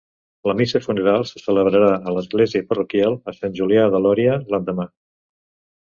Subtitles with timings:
[0.51, 4.93] La missa funeral se celebrà a l'església parroquial de Sant Julià de Lòria l'endemà.